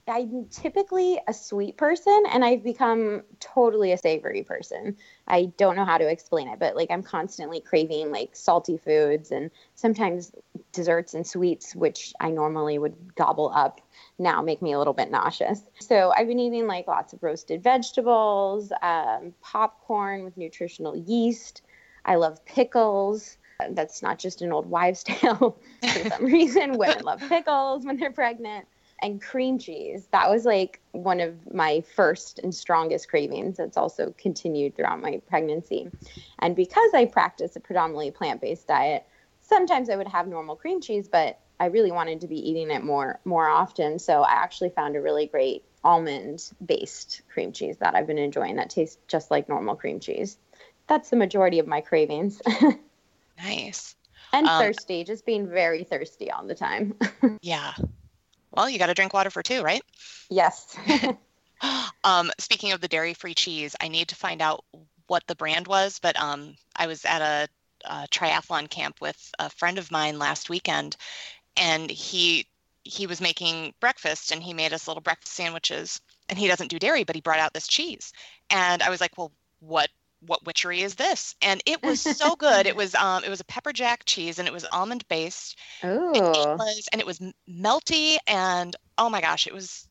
[0.10, 4.96] I'm typically a sweet person and I've become totally a savory person.
[5.28, 9.32] I don't know how to explain it, but like I'm constantly craving like salty foods
[9.32, 10.32] and sometimes
[10.72, 13.82] desserts and sweets, which I normally would gobble up,
[14.18, 15.62] now make me a little bit nauseous.
[15.80, 21.64] So I've been eating like lots of roasted vegetables, um, popcorn with nutritional yeast.
[22.06, 23.38] I love pickles.
[23.72, 25.60] That's not just an old wives' tale.
[25.82, 28.68] For some reason, women love pickles when they're pregnant
[29.02, 30.08] and cream cheese.
[30.12, 33.60] That was like one of my first and strongest cravings.
[33.60, 35.90] It's also continued throughout my pregnancy.
[36.40, 39.06] And because I practice a predominantly plant based diet,
[39.42, 42.84] sometimes I would have normal cream cheese, but I really wanted to be eating it
[42.84, 44.00] more more often.
[44.00, 48.58] So I actually found a really great almond based cream cheese that I've been enjoying
[48.58, 50.38] that tastes just like normal cream cheese.
[50.88, 52.42] That's the majority of my cravings.
[53.38, 53.96] nice.
[54.34, 56.96] And um, thirsty, just being very thirsty all the time.
[57.42, 57.74] yeah.
[58.58, 59.84] Well, you got to drink water for two, right?
[60.32, 60.76] Yes.
[62.04, 64.66] um, speaking of the dairy free cheese, I need to find out
[65.06, 67.48] what the brand was, but um, I was at a,
[67.86, 70.98] a triathlon camp with a friend of mine last weekend,
[71.56, 72.48] and he
[72.84, 76.80] he was making breakfast and he made us little breakfast sandwiches and he doesn't do
[76.80, 78.14] dairy but he brought out this cheese
[78.50, 79.90] and i was like well what
[80.26, 81.36] what witchery is this?
[81.42, 82.66] And it was so good.
[82.66, 85.58] it was um it was a pepper jack cheese and it was almond based.
[85.84, 86.08] Oh.
[86.08, 89.88] And it was and it was melty and oh my gosh, it was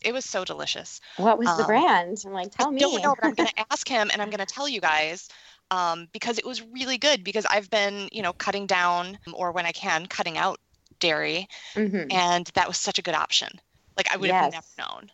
[0.00, 1.00] it was so delicious.
[1.16, 2.18] What was um, the brand?
[2.24, 2.80] I'm like, tell I me.
[2.80, 5.28] don't know, but I'm gonna ask him and I'm gonna tell you guys.
[5.70, 9.66] Um, because it was really good because I've been, you know, cutting down or when
[9.66, 10.58] I can, cutting out
[10.98, 11.46] dairy.
[11.74, 12.10] Mm-hmm.
[12.10, 13.50] And that was such a good option.
[13.94, 14.54] Like I would yes.
[14.54, 15.10] have never known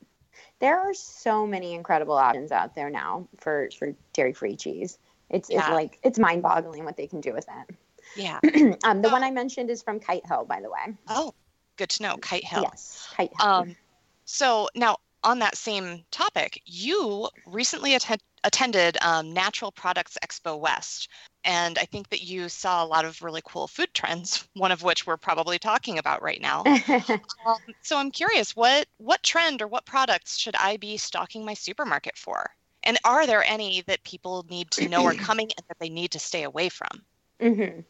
[0.64, 4.98] there are so many incredible options out there now for for dairy free cheese.
[5.28, 5.58] It's yeah.
[5.58, 7.76] it's like it's mind boggling what they can do with it.
[8.16, 8.40] Yeah.
[8.84, 10.96] um, the one I mentioned is from Kite Hill, by the way.
[11.06, 11.34] Oh,
[11.76, 12.16] good to know.
[12.16, 12.62] Kite Hill.
[12.62, 13.46] Yes, Kite Hill.
[13.46, 13.76] Um,
[14.24, 21.08] so now on that same topic, you recently att- attended um, Natural Products Expo West,
[21.44, 24.82] and I think that you saw a lot of really cool food trends, one of
[24.82, 26.62] which we're probably talking about right now.
[27.46, 31.54] um, so I'm curious, what what trend or what products should I be stocking my
[31.54, 32.50] supermarket for?
[32.84, 36.10] And are there any that people need to know are coming and that they need
[36.12, 37.02] to stay away from?
[37.40, 37.80] Mm-hmm.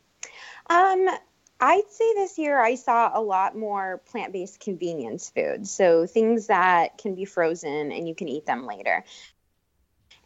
[0.71, 1.19] Um,
[1.61, 5.71] I'd say this year I saw a lot more plant based convenience foods.
[5.71, 9.05] So things that can be frozen and you can eat them later.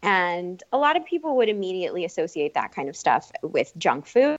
[0.02, 4.38] And a lot of people would immediately associate that kind of stuff with junk food.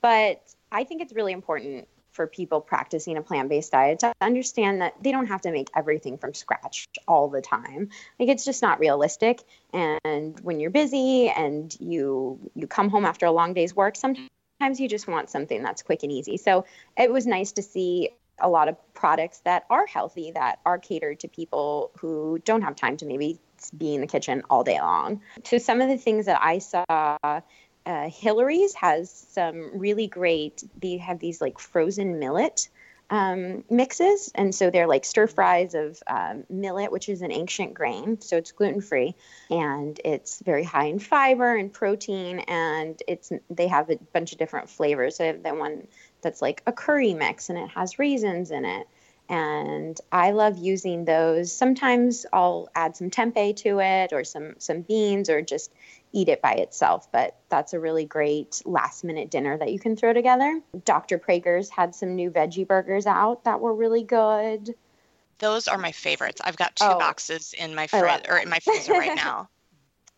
[0.00, 4.80] But I think it's really important for people practicing a plant based diet to understand
[4.80, 7.88] that they don't have to make everything from scratch all the time.
[8.20, 9.42] Like it's just not realistic.
[9.72, 14.30] And when you're busy and you you come home after a long day's work, sometimes
[14.72, 16.36] you just want something that's quick and easy.
[16.36, 16.64] So
[16.96, 21.20] it was nice to see a lot of products that are healthy that are catered
[21.20, 23.38] to people who don't have time to maybe
[23.76, 25.20] be in the kitchen all day long.
[25.44, 27.40] So some of the things that I saw, uh,
[27.86, 30.64] Hilary's has some really great.
[30.80, 32.68] They have these like frozen millet
[33.10, 37.74] um, mixes, and so they're like stir fries of um, millet, which is an ancient
[37.74, 39.14] grain, so it's gluten free,
[39.50, 44.38] and it's very high in fiber and protein, and it's they have a bunch of
[44.38, 45.16] different flavors.
[45.16, 45.86] So they have the one
[46.22, 48.86] that's like a curry mix, and it has raisins in it
[49.28, 51.52] and I love using those.
[51.52, 55.72] Sometimes I'll add some tempeh to it or some some beans or just
[56.12, 59.96] eat it by itself, but that's a really great last minute dinner that you can
[59.96, 60.60] throw together.
[60.84, 61.18] Dr.
[61.18, 64.74] Praeger's had some new veggie burgers out that were really good.
[65.38, 66.40] Those are my favorites.
[66.44, 69.48] I've got two oh, boxes in my fridge or in my freezer right now.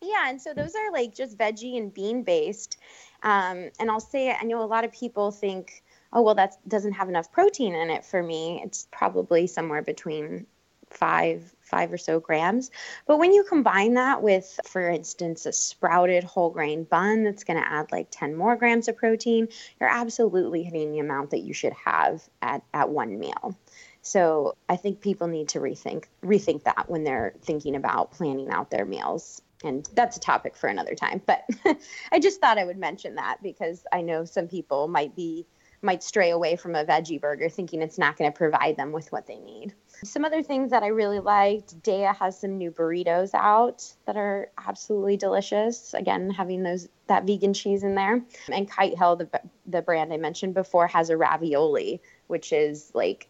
[0.01, 2.77] yeah, and so those are like just veggie and bean based.
[3.23, 5.81] Um, and I'll say I know a lot of people think
[6.13, 8.61] oh well that doesn't have enough protein in it for me.
[8.63, 10.47] It's probably somewhere between
[10.89, 12.71] five five or so grams.
[13.05, 17.61] But when you combine that with for instance a sprouted whole grain bun that's going
[17.61, 21.53] to add like 10 more grams of protein you're absolutely hitting the amount that you
[21.53, 23.55] should have at, at one meal.
[24.01, 28.71] So i think people need to rethink rethink that when they're thinking about planning out
[28.71, 29.41] their meals.
[29.63, 31.21] And that's a topic for another time.
[31.25, 31.43] But
[32.11, 35.45] i just thought i would mention that because i know some people might be
[35.81, 39.11] might stray away from a veggie burger thinking it's not going to provide them with
[39.11, 39.73] what they need.
[40.03, 44.49] Some other things that I really liked Daiya has some new burritos out that are
[44.57, 45.93] absolutely delicious.
[45.93, 48.21] Again, having those that vegan cheese in there.
[48.51, 53.27] And Kite Hill, the, the brand I mentioned before, has a ravioli, which is like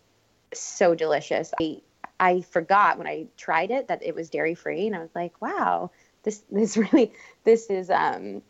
[0.53, 1.53] so delicious.
[1.61, 1.81] I,
[2.19, 5.41] I forgot when I tried it that it was dairy free, and I was like,
[5.41, 5.91] wow,
[6.23, 8.41] this this really this is um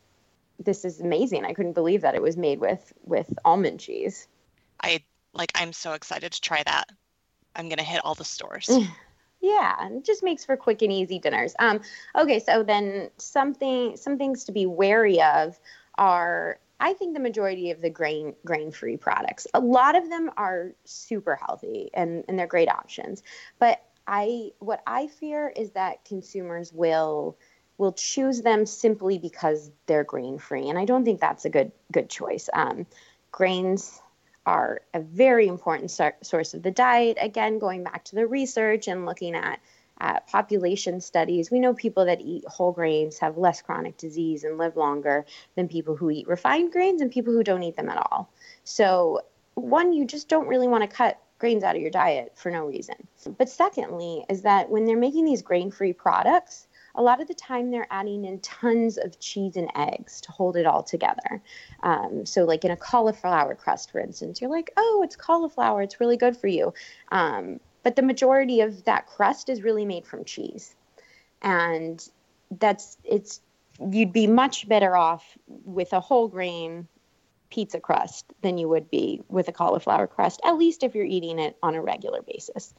[0.60, 1.46] this is amazing.
[1.46, 4.28] I couldn't believe that it was made with with almond cheese.
[4.82, 5.02] I
[5.34, 6.86] like I'm so excited to try that.
[7.56, 8.70] I'm gonna hit all the stores.
[9.40, 11.54] Yeah, and it just makes for quick and easy dinners.
[11.60, 11.82] Um,
[12.18, 15.60] okay, so then something some things to be wary of
[15.96, 19.48] are I think the majority of the grain grain free products.
[19.54, 23.24] A lot of them are super healthy and, and they're great options.
[23.60, 27.38] But I what I fear is that consumers will
[27.78, 31.72] will choose them simply because they're grain free, and I don't think that's a good
[31.92, 32.50] good choice.
[32.54, 32.86] Um,
[33.32, 34.02] grains
[34.46, 37.18] are a very important so- source of the diet.
[37.20, 39.60] Again, going back to the research and looking at
[40.00, 44.58] at population studies, we know people that eat whole grains have less chronic disease and
[44.58, 47.98] live longer than people who eat refined grains and people who don't eat them at
[47.98, 48.30] all.
[48.64, 49.22] So,
[49.56, 52.66] one, you just don't really want to cut grains out of your diet for no
[52.66, 52.96] reason.
[53.38, 56.67] But secondly, is that when they're making these grain free products,
[56.98, 60.58] a lot of the time they're adding in tons of cheese and eggs to hold
[60.58, 61.42] it all together.
[61.84, 66.00] Um, so, like in a cauliflower crust, for instance, you're like, oh, it's cauliflower, it's
[66.00, 66.74] really good for you.
[67.12, 70.76] Um, but the majority of that crust is really made from cheese.
[71.42, 72.06] And
[72.60, 73.40] that's, it's,
[73.92, 76.88] you'd be much better off with a whole grain
[77.50, 81.40] pizza crust than you would be with a cauliflower crust, at least if you're eating
[81.40, 82.74] it on a regular basis.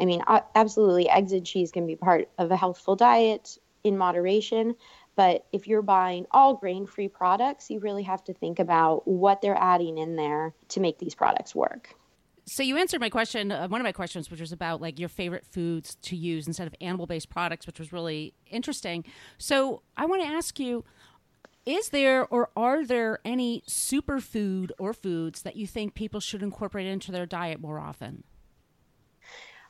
[0.00, 0.22] I mean,
[0.54, 4.74] absolutely, eggs and cheese can be part of a healthful diet in moderation.
[5.16, 9.42] But if you're buying all grain free products, you really have to think about what
[9.42, 11.94] they're adding in there to make these products work.
[12.46, 15.08] So you answered my question uh, one of my questions which was about like your
[15.08, 19.04] favorite foods to use instead of animal based products which was really interesting.
[19.38, 20.84] So i want to ask you
[21.64, 26.86] is there or are there any superfood or foods that you think people should incorporate
[26.86, 28.24] into their diet more often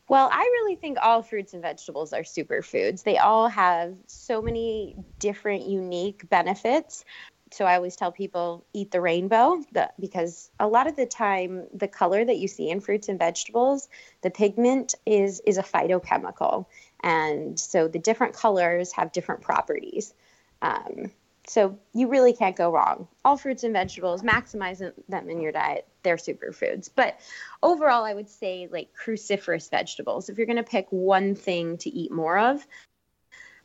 [0.08, 3.02] well, I really think all fruits and vegetables are superfoods.
[3.02, 7.04] They all have so many different, unique benefits
[7.54, 11.68] so I always tell people eat the rainbow the, because a lot of the time
[11.72, 13.88] the color that you see in fruits and vegetables,
[14.22, 16.66] the pigment is is a phytochemical,
[17.00, 20.14] and so the different colors have different properties.
[20.62, 21.12] Um,
[21.46, 23.06] so you really can't go wrong.
[23.24, 24.78] All fruits and vegetables, maximize
[25.08, 25.86] them in your diet.
[26.02, 26.88] They're superfoods.
[26.94, 27.20] But
[27.62, 30.28] overall, I would say like cruciferous vegetables.
[30.28, 32.66] If you're going to pick one thing to eat more of,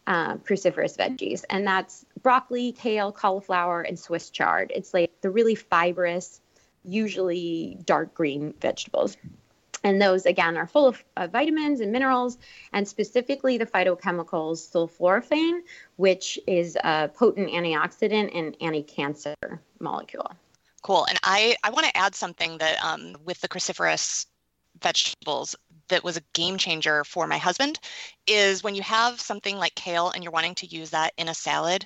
[0.07, 4.71] uh, cruciferous veggies, and that's broccoli, kale, cauliflower, and Swiss chard.
[4.75, 6.41] It's like the really fibrous,
[6.83, 9.15] usually dark green vegetables.
[9.83, 12.37] And those, again, are full of uh, vitamins and minerals,
[12.73, 15.61] and specifically the phytochemicals sulforaphane,
[15.95, 19.35] which is a potent antioxidant and anti cancer
[19.79, 20.31] molecule.
[20.81, 21.05] Cool.
[21.05, 24.25] And I, I want to add something that um, with the cruciferous
[24.81, 25.55] vegetables,
[25.89, 27.79] that was a game changer for my husband
[28.27, 31.33] is when you have something like kale and you're wanting to use that in a
[31.33, 31.85] salad,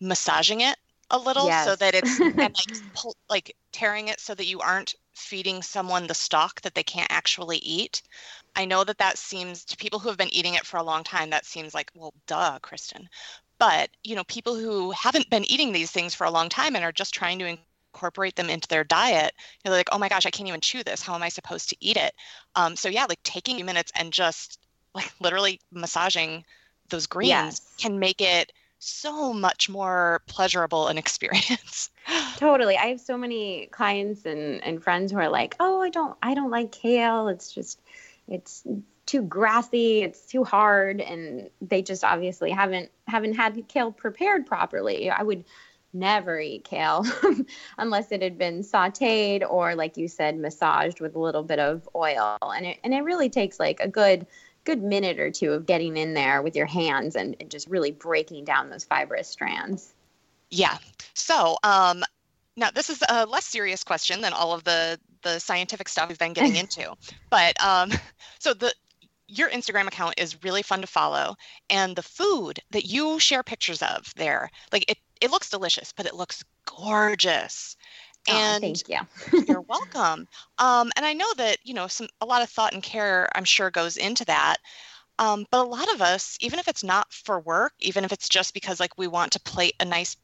[0.00, 0.76] massaging it
[1.10, 1.66] a little yes.
[1.66, 6.06] so that it's and like pull, like tearing it so that you aren't feeding someone
[6.06, 8.02] the stalk that they can't actually eat.
[8.56, 11.04] I know that that seems to people who have been eating it for a long
[11.04, 13.08] time that seems like well duh Kristen.
[13.58, 16.84] But, you know, people who haven't been eating these things for a long time and
[16.84, 17.56] are just trying to
[17.94, 21.00] incorporate them into their diet, you're like, oh my gosh, I can't even chew this.
[21.00, 22.14] How am I supposed to eat it?
[22.56, 24.58] Um, so yeah, like taking minutes and just
[24.94, 26.44] like literally massaging
[26.88, 27.60] those greens yes.
[27.78, 31.90] can make it so much more pleasurable an experience.
[32.36, 32.76] totally.
[32.76, 36.34] I have so many clients and, and friends who are like, oh, I don't, I
[36.34, 37.28] don't like kale.
[37.28, 37.80] It's just,
[38.26, 38.64] it's
[39.06, 40.02] too grassy.
[40.02, 41.00] It's too hard.
[41.00, 45.10] And they just obviously haven't, haven't had kale prepared properly.
[45.10, 45.44] I would
[45.92, 47.04] never eat kale
[47.78, 51.86] unless it had been sauteed or like you said massaged with a little bit of
[51.94, 54.26] oil and it, and it really takes like a good
[54.64, 57.90] good minute or two of getting in there with your hands and, and just really
[57.90, 59.92] breaking down those fibrous strands
[60.50, 60.78] yeah
[61.14, 62.02] so um
[62.56, 66.18] now this is a less serious question than all of the the scientific stuff we've
[66.18, 66.94] been getting into
[67.30, 67.90] but um
[68.38, 68.72] so the
[69.28, 71.34] your Instagram account is really fun to follow
[71.70, 76.04] and the food that you share pictures of there like it it looks delicious, but
[76.04, 77.76] it looks gorgeous.
[78.28, 79.44] Oh, and thank you.
[79.48, 80.28] you're welcome.
[80.58, 83.44] Um, and I know that you know some a lot of thought and care, I'm
[83.44, 84.58] sure, goes into that.
[85.18, 88.28] Um, but a lot of us, even if it's not for work, even if it's
[88.28, 90.16] just because like we want to plate a nice,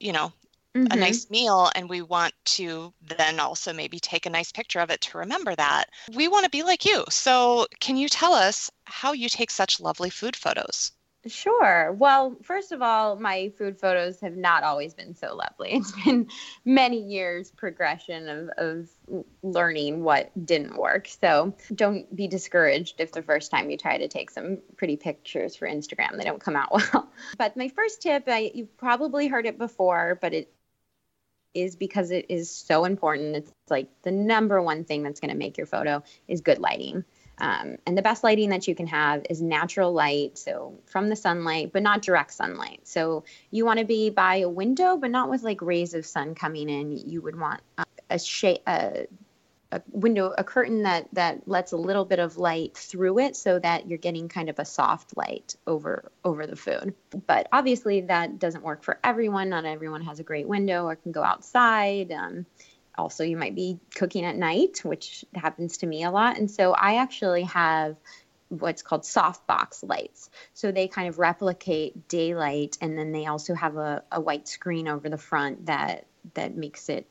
[0.00, 0.32] you know,
[0.74, 0.86] mm-hmm.
[0.90, 4.90] a nice meal, and we want to then also maybe take a nice picture of
[4.90, 7.04] it to remember that, we want to be like you.
[7.10, 10.92] So, can you tell us how you take such lovely food photos?
[11.24, 11.92] Sure.
[11.92, 15.74] Well, first of all, my food photos have not always been so lovely.
[15.82, 16.26] It's been
[16.64, 21.06] many years progression of, of learning what didn't work.
[21.06, 25.54] So don't be discouraged if the first time you try to take some pretty pictures
[25.54, 27.08] for Instagram, they don't come out well.
[27.38, 30.52] But my first tip, I, you've probably heard it before, but it
[31.54, 33.36] is because it is so important.
[33.36, 37.04] It's like the number one thing that's going to make your photo is good lighting.
[37.38, 41.16] Um, and the best lighting that you can have is natural light, so from the
[41.16, 42.80] sunlight, but not direct sunlight.
[42.84, 46.34] So you want to be by a window, but not with like rays of sun
[46.34, 46.92] coming in.
[46.92, 49.06] You would want a, a shade, a,
[49.72, 53.58] a window, a curtain that that lets a little bit of light through it, so
[53.58, 56.94] that you're getting kind of a soft light over over the food.
[57.26, 59.48] But obviously, that doesn't work for everyone.
[59.48, 62.12] Not everyone has a great window or can go outside.
[62.12, 62.46] Um,
[62.96, 66.38] also you might be cooking at night which happens to me a lot.
[66.38, 67.96] And so i actually have
[68.48, 70.28] what's called softbox lights.
[70.52, 74.88] So they kind of replicate daylight and then they also have a, a white screen
[74.88, 77.06] over the front that that makes it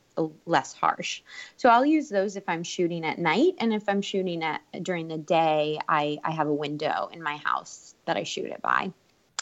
[0.46, 1.22] less harsh.
[1.56, 5.08] So i'll use those if i'm shooting at night and if i'm shooting at during
[5.08, 8.92] the day i i have a window in my house that i shoot it by.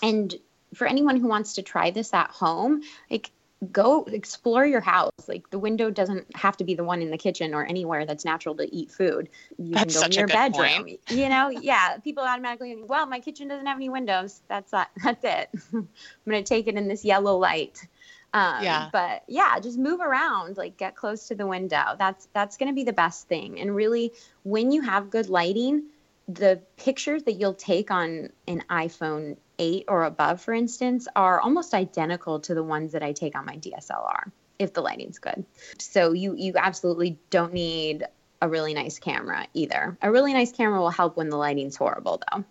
[0.02, 0.34] And
[0.74, 3.30] for anyone who wants to try this at home like
[3.72, 5.12] go explore your house.
[5.28, 8.24] Like the window doesn't have to be the one in the kitchen or anywhere that's
[8.24, 9.28] natural to eat food.
[9.58, 10.82] You that's can go in your bedroom.
[10.84, 11.00] Point.
[11.10, 11.98] You know, yeah.
[11.98, 14.40] People automatically think, well, my kitchen doesn't have any windows.
[14.48, 15.50] That's not, that's it.
[15.74, 15.88] I'm
[16.26, 17.86] gonna take it in this yellow light.
[18.32, 18.88] Um, yeah.
[18.92, 21.96] But yeah, just move around, like get close to the window.
[21.98, 23.60] That's that's gonna be the best thing.
[23.60, 24.12] And really,
[24.44, 25.84] when you have good lighting,
[26.28, 31.74] the pictures that you'll take on an iPhone 8 or above, for instance, are almost
[31.74, 35.44] identical to the ones that I take on my DSLR if the lighting's good.
[35.78, 38.04] So you you absolutely don't need
[38.42, 39.98] a really nice camera either.
[40.00, 42.44] A really nice camera will help when the lighting's horrible though.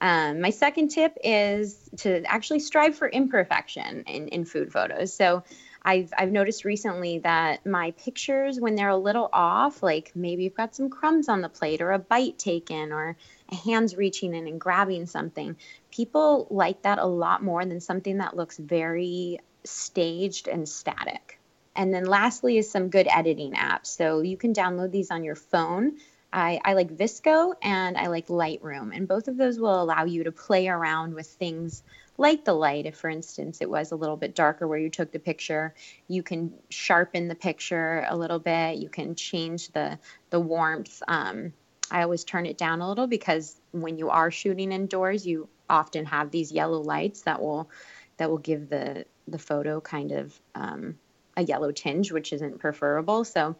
[0.00, 5.12] Um, my second tip is to actually strive for imperfection in, in food photos.
[5.14, 5.42] So
[5.82, 10.54] I've I've noticed recently that my pictures, when they're a little off, like maybe you've
[10.54, 13.16] got some crumbs on the plate or a bite taken or
[13.52, 15.56] hand's reaching in and grabbing something,
[15.90, 21.38] people like that a lot more than something that looks very staged and static.
[21.76, 23.86] And then lastly is some good editing apps.
[23.86, 25.96] So you can download these on your phone.
[26.32, 30.24] I, I, like VSCO and I like Lightroom, and both of those will allow you
[30.24, 31.84] to play around with things
[32.18, 32.86] like the light.
[32.86, 35.74] If, for instance, it was a little bit darker where you took the picture,
[36.08, 38.78] you can sharpen the picture a little bit.
[38.78, 39.98] You can change the
[40.30, 41.00] the warmth.
[41.06, 41.52] Um,
[41.90, 46.04] I always turn it down a little because when you are shooting indoors, you often
[46.06, 47.70] have these yellow lights that will
[48.16, 50.98] that will give the the photo kind of um,
[51.36, 53.24] a yellow tinge, which isn't preferable.
[53.24, 53.56] So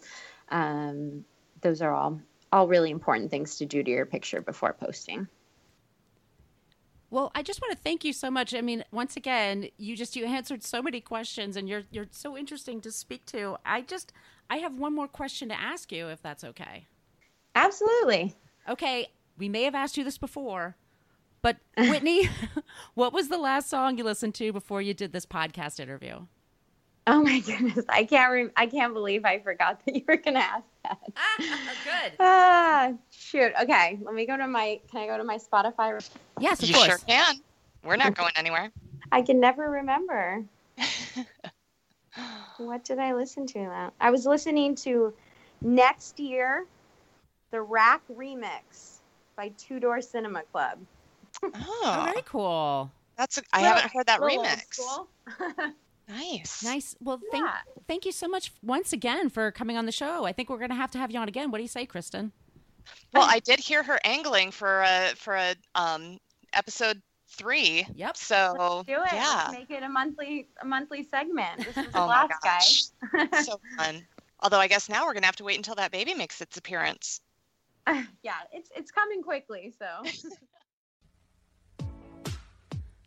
[0.50, 1.24] um,
[1.60, 2.20] those are all
[2.52, 5.26] all really important things to do to your picture before posting.
[7.10, 8.54] Well, I just want to thank you so much.
[8.54, 12.36] I mean, once again, you just you answered so many questions and you're you're so
[12.36, 13.56] interesting to speak to.
[13.64, 14.12] I just
[14.50, 16.86] I have one more question to ask you if that's okay.
[17.54, 18.34] Absolutely.
[18.68, 20.76] Okay, we may have asked you this before,
[21.42, 22.28] but Whitney,
[22.94, 26.26] what was the last song you listened to before you did this podcast interview?
[27.06, 30.34] Oh my goodness, I can't re- I can't believe I forgot that you were going
[30.34, 30.98] to ask that.
[31.38, 32.12] Good.
[32.18, 33.52] Ah, shoot.
[33.60, 34.80] Okay, let me go to my.
[34.90, 36.08] Can I go to my Spotify?
[36.40, 36.86] Yes, of you course.
[36.86, 37.40] sure can.
[37.84, 38.70] We're not going anywhere.
[39.12, 40.42] I can never remember.
[42.56, 43.58] what did I listen to?
[43.58, 45.12] That I was listening to
[45.60, 46.66] next year,
[47.54, 48.98] the RAC remix
[49.36, 50.78] by Two Door Cinema Club.
[51.40, 52.90] Oh, Oh, very cool.
[53.16, 54.80] that's a, I Little- haven't heard that remix.
[56.08, 56.62] Nice.
[56.62, 56.94] Nice.
[57.00, 57.56] Well, thank Yeah.
[57.88, 60.24] thank you so much once again for coming on the show.
[60.26, 61.50] I think we're going to have to have you on again.
[61.50, 62.30] What do you say, Kristen?
[63.14, 66.18] Well, I did hear her angling for a for a um
[66.52, 67.86] episode three.
[67.94, 68.16] Yep.
[68.18, 69.12] So Let's Do it.
[69.14, 69.44] yeah.
[69.48, 71.58] Let's make it a monthly a monthly segment.
[71.58, 73.30] This is the Oh last guy.
[73.40, 74.06] so fun.
[74.40, 77.22] Although I guess now we're gonna have to wait until that baby makes its appearance.
[78.22, 79.72] yeah, it's it's coming quickly.
[79.78, 79.86] So.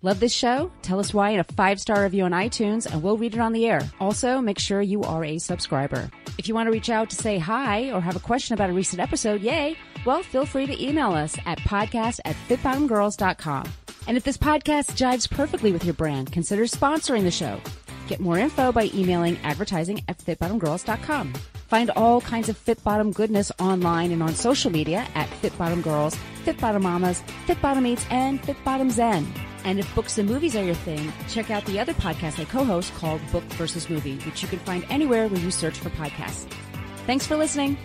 [0.03, 0.71] Love this show?
[0.83, 3.51] Tell us why in a five star review on iTunes and we'll read it on
[3.51, 3.81] the air.
[3.99, 6.11] Also, make sure you are a subscriber.
[6.37, 8.73] If you want to reach out to say hi or have a question about a
[8.73, 9.75] recent episode, yay,
[10.05, 13.67] well, feel free to email us at podcast at fitbottomedgirls.com.
[14.07, 17.59] And if this podcast jives perfectly with your brand, consider sponsoring the show.
[18.07, 21.33] Get more info by emailing advertising at fitbottomedgirls.com.
[21.67, 25.83] Find all kinds of Fit Bottom goodness online and on social media at Fit Bottomed
[25.83, 29.27] Girls, Fit Bottomed Mamas, Fit Bottomed Eats, and Fit Bottomed Zen.
[29.65, 32.93] And if books and movies are your thing, check out the other podcast I co-host
[32.95, 36.49] called Book versus Movie, which you can find anywhere where you search for podcasts.
[37.05, 37.77] Thanks for listening.